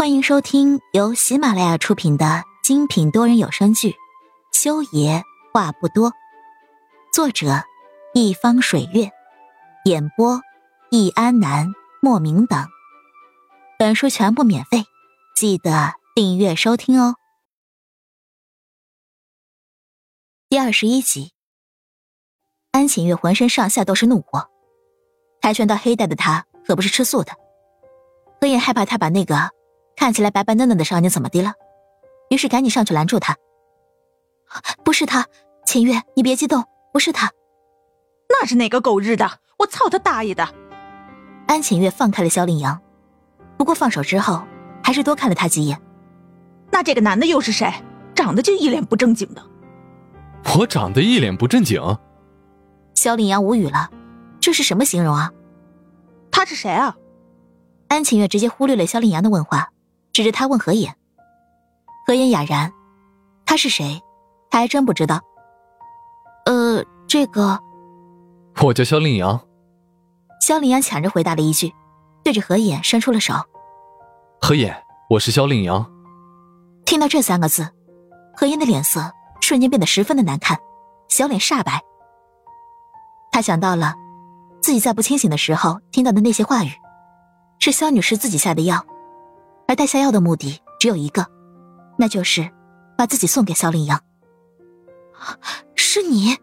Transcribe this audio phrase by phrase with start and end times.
[0.00, 3.90] 欢迎收听由喜马拉雅出品的精品多人有声剧
[4.50, 5.22] 《修爷
[5.52, 6.10] 话不多》，
[7.12, 7.64] 作者
[8.14, 9.10] 一方水月，
[9.84, 10.40] 演播
[10.90, 11.68] 易安南、
[12.00, 12.66] 莫名等。
[13.78, 14.84] 本书全部免费，
[15.36, 17.16] 记得订阅收听哦。
[20.48, 21.34] 第二十一集，
[22.70, 24.48] 安浅月浑身上下都是怒火，
[25.42, 27.34] 跆拳道黑带的他可不是吃素的，
[28.40, 29.50] 何也害怕他把那个。
[30.00, 31.52] 看起来白白嫩嫩的少年怎么的了？
[32.30, 33.36] 于是赶紧上去拦住他。
[34.82, 35.26] 不是他，
[35.66, 37.30] 秦月，你别激动，不是他，
[38.26, 39.30] 那是哪个狗日的？
[39.58, 40.48] 我操他大爷的！
[41.46, 42.80] 安浅月放开了萧令阳，
[43.58, 44.42] 不过放手之后，
[44.82, 45.78] 还是多看了他几眼。
[46.70, 47.70] 那这个男的又是谁？
[48.14, 49.42] 长得就一脸不正经的。
[50.56, 51.78] 我长得一脸不正经？
[52.94, 53.90] 萧令阳无语了，
[54.40, 55.30] 这是什么形容啊？
[56.30, 56.96] 他是谁啊？
[57.88, 59.68] 安浅月直接忽略了萧令阳的问话。
[60.12, 60.94] 指着他问何言，
[62.06, 62.72] 何言哑然，
[63.46, 64.00] 他是谁？
[64.50, 65.20] 他还真不知道。
[66.46, 67.58] 呃，这个，
[68.62, 69.40] 我叫肖令阳。
[70.40, 71.72] 肖令阳抢着回答了一句，
[72.24, 73.34] 对着何言伸出了手。
[74.40, 74.74] 何言，
[75.08, 75.88] 我是肖令阳。
[76.84, 77.68] 听到这三个字，
[78.34, 80.58] 何言的脸色瞬间变得十分的难看，
[81.08, 81.80] 小脸煞白。
[83.30, 83.94] 他想到了
[84.60, 86.70] 自己在不清醒的时候听到的那些话语，
[87.60, 88.84] 是肖女士自己下的药。
[89.70, 91.24] 而带下药的目的只有一个，
[91.96, 92.50] 那就是
[92.98, 94.00] 把自己送给肖令阳。
[95.76, 96.36] 是你？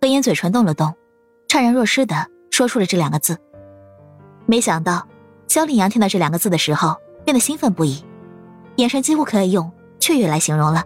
[0.00, 0.94] 何言嘴唇动了动，
[1.48, 3.36] 怅然若失的说出了这两个字。
[4.46, 5.04] 没想到
[5.48, 8.04] 肖令阳听到这两个字的时候变得兴奋不已，
[8.76, 10.84] 眼神几乎可以用雀跃来形容了。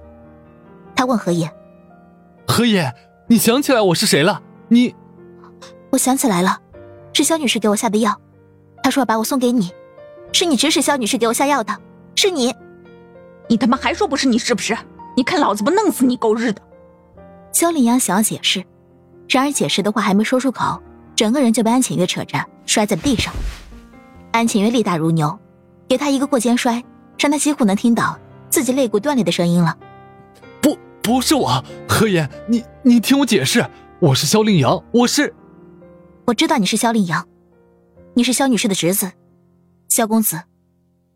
[0.97, 1.53] 他问何言
[2.49, 2.95] ：“何言，
[3.27, 4.41] 你想起来我是谁了？
[4.69, 4.95] 你……
[5.91, 6.63] 我想起来了，
[7.13, 8.19] 是肖女士给我下的药，
[8.83, 9.71] 她说要把我送给你。”
[10.35, 11.73] 是你指使肖女士给我下药的，
[12.17, 12.53] 是你，
[13.49, 14.77] 你他妈还说不是你是不是？
[15.17, 16.61] 你看老子不弄死你狗日的！
[17.53, 18.65] 肖令阳想要解释，
[19.29, 20.83] 然而解释的话还没说出口，
[21.15, 23.33] 整个人就被安浅月扯着摔在了地上。
[24.33, 25.39] 安浅月力大如牛，
[25.87, 26.83] 给他一个过肩摔，
[27.17, 28.19] 让他几乎能听到
[28.51, 29.79] 自己肋骨断裂的声音了。
[30.61, 33.65] 不，不是我，何言，你你听我解释，
[34.01, 35.33] 我是肖令阳，我是，
[36.25, 37.25] 我知道你是肖令阳，
[38.15, 39.13] 你是肖女士的侄子。
[39.95, 40.43] 萧公子，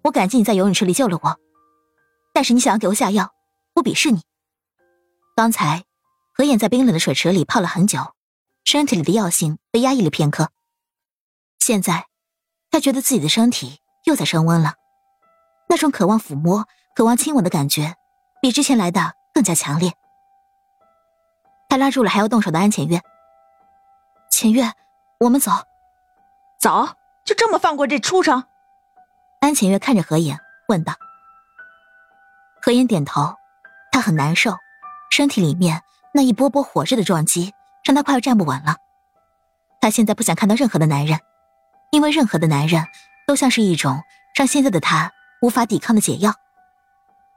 [0.05, 1.37] 我感激你在游泳池里救了我，
[2.33, 3.34] 但是你想要给我下药，
[3.75, 4.21] 我鄙视你。
[5.34, 5.83] 刚才
[6.33, 8.15] 何眼在冰冷的水池里泡了很久，
[8.65, 10.53] 身体里的药性被压抑了片刻，
[11.59, 12.06] 现在
[12.71, 14.75] 他觉得自己的身体又在升温了，
[15.69, 17.97] 那种渴望抚摸、渴望亲吻的感觉，
[18.41, 19.91] 比之前来的更加强烈。
[21.69, 23.00] 他拉住了还要动手的安浅月，
[24.31, 24.71] 浅月，
[25.19, 25.50] 我们走，
[26.61, 26.91] 走，
[27.25, 28.44] 就这么放过这畜生？
[29.41, 30.94] 安浅月看着何言，问道
[32.60, 33.37] ：“何言点头，
[33.93, 34.56] 他很难受，
[35.10, 35.81] 身体里面
[36.12, 37.54] 那一波波火热的撞击
[37.84, 38.76] 让他快要站不稳了。
[39.81, 41.21] 他现在不想看到任何的男人，
[41.93, 42.84] 因为任何的男人
[43.28, 44.03] 都像是一种
[44.34, 46.34] 让现在的他无法抵抗的解药。”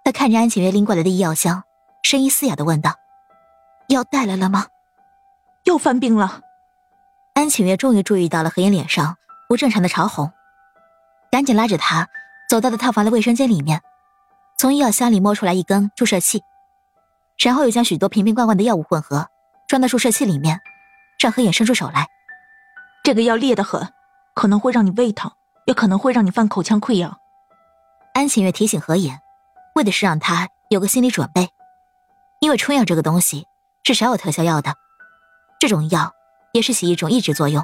[0.04, 1.64] 他看着安浅月拎过来的医药箱，
[2.02, 2.96] 声音嘶哑的问道
[3.90, 4.66] ：“药带来了吗？
[5.66, 6.42] 又犯病了？”
[7.36, 9.16] 安浅月终于注意到了何言脸上
[9.48, 10.34] 不正常的潮红。
[11.32, 12.10] 赶紧拉着他
[12.50, 13.82] 走到了套房的卫生间里面，
[14.58, 16.44] 从医药箱里摸出来一根注射器，
[17.40, 19.30] 然后又将许多瓶瓶罐罐的药物混合
[19.66, 20.60] 装到注射器里面，
[21.18, 22.06] 让何眼伸出手来。
[23.02, 23.88] 这个药烈得很，
[24.36, 25.32] 可能会让你胃疼，
[25.66, 27.18] 也可能会让你犯口腔溃疡。
[28.14, 29.22] 安晴月提醒何眼，
[29.76, 31.48] 为的是让他有个心理准备，
[32.42, 33.48] 因为春药这个东西
[33.86, 34.76] 是少有特效药的，
[35.62, 36.14] 这种药
[36.52, 37.64] 也是起一种抑制作用，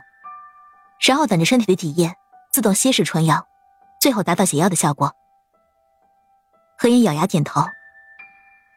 [1.06, 2.16] 然后等着身体的体液
[2.50, 3.46] 自动稀释春药。
[4.00, 5.16] 最后达到解药的效果。
[6.78, 7.66] 何言咬牙点头，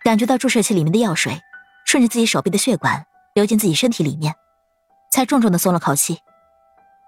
[0.02, 1.40] 感觉到注射器里面的药水
[1.84, 4.34] 顺着自己手臂的血管流进自己身体里面，
[5.10, 6.20] 才重重的松了口气。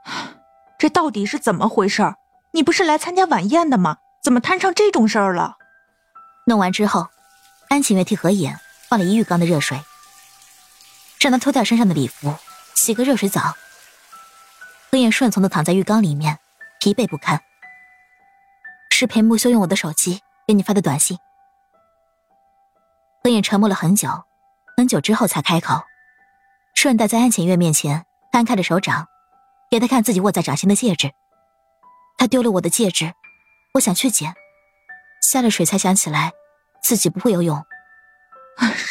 [0.78, 2.14] 这到底是怎么回事？
[2.52, 3.96] 你不是来参加晚宴的吗？
[4.22, 5.56] 怎么摊上这种事儿了？
[6.46, 7.08] 弄完之后，
[7.68, 9.80] 安晴月替何言放了一浴缸的热水，
[11.18, 12.34] 让他脱掉身上的礼服，
[12.74, 13.54] 洗个热水澡。
[14.90, 16.38] 何言顺从的躺在浴缸里面，
[16.78, 17.42] 疲惫不堪。
[19.02, 21.18] 是裴木修用我的手机给你发的短信。
[23.24, 24.08] 何影沉默了很久，
[24.76, 25.82] 很久之后才开口，
[26.72, 29.08] 顺带在安浅月面前摊开了手掌，
[29.68, 31.10] 给他看自己握在掌心的戒指。
[32.16, 33.12] 他丢了我的戒指，
[33.74, 34.32] 我想去捡，
[35.20, 36.30] 下了水才想起来
[36.80, 37.60] 自己不会游泳。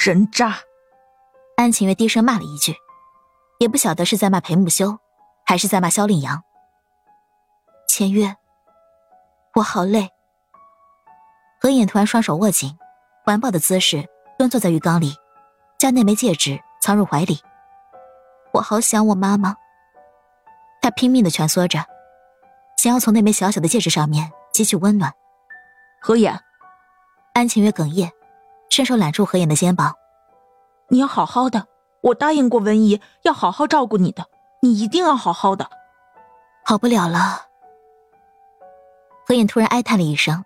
[0.04, 0.58] 人渣！
[1.56, 2.76] 安晴月低声骂了一句，
[3.62, 5.00] 也不晓得是在骂裴木修，
[5.46, 6.44] 还是在骂萧令阳。
[7.88, 8.36] 浅月。
[9.54, 10.10] 我好累，
[11.60, 12.78] 何燕突然双手握紧，
[13.26, 14.08] 环抱的姿势，
[14.38, 15.14] 蹲坐在浴缸里，
[15.78, 17.38] 将那枚戒指藏入怀里。
[18.54, 19.58] 我好想我妈妈。
[20.82, 21.86] 他拼命的蜷缩着，
[22.78, 25.14] 想要从那枚小小的戒指上面汲取温暖。
[26.00, 26.40] 何言，
[27.34, 28.10] 安晴月哽咽，
[28.70, 29.94] 伸手揽住何言的肩膀
[30.88, 31.68] ：“你要好好的，
[32.04, 34.26] 我答应过文姨要好好照顾你的，
[34.62, 35.70] 你一定要好好的。”
[36.64, 37.51] 好不了了。
[39.32, 40.44] 何言突然哀叹了一声，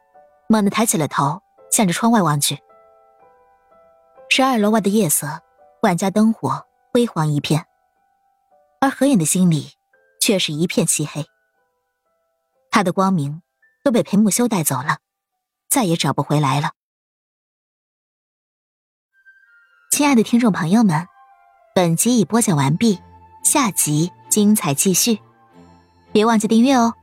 [0.47, 1.41] 猛地抬起了头，
[1.71, 2.59] 向着窗外望去。
[4.29, 5.41] 十二楼外的夜色，
[5.81, 7.65] 万家灯火辉煌一片，
[8.79, 9.71] 而何言的心里
[10.21, 11.25] 却是一片漆黑。
[12.69, 13.41] 他的光明
[13.83, 14.99] 都被裴木修带走了，
[15.67, 16.73] 再也找不回来了。
[19.89, 21.07] 亲爱的听众朋友们，
[21.73, 23.01] 本集已播讲完毕，
[23.43, 25.19] 下集精彩继续，
[26.11, 26.93] 别忘记订阅哦。